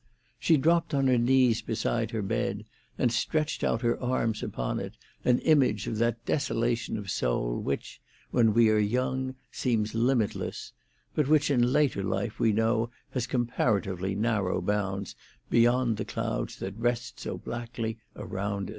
She 0.39 0.57
dropped 0.57 0.95
on 0.95 1.05
her 1.05 1.19
knees 1.19 1.61
beside 1.61 2.09
her 2.09 2.23
bed, 2.23 2.65
and 2.97 3.11
stretched 3.11 3.63
out 3.63 3.83
her 3.83 4.01
arms 4.01 4.41
upon 4.41 4.79
it, 4.79 4.97
an 5.23 5.37
image 5.41 5.85
of 5.85 5.97
that 5.99 6.25
desolation 6.25 6.97
of 6.97 7.11
soul 7.11 7.59
which, 7.61 8.01
when 8.31 8.51
we 8.55 8.69
are 8.69 8.79
young, 8.79 9.35
seems 9.51 9.93
limitless, 9.93 10.73
but 11.13 11.27
which 11.27 11.51
in 11.51 11.71
later 11.71 12.01
life 12.03 12.39
we 12.39 12.51
know 12.51 12.89
has 13.11 13.27
comparatively 13.27 14.15
narrow 14.15 14.59
bounds 14.59 15.15
beyond 15.51 15.97
the 15.97 16.05
clouds 16.05 16.55
that 16.57 16.75
rest 16.79 17.19
so 17.19 17.37
blackly 17.37 17.97
around 18.15 18.69
us. 18.69 18.69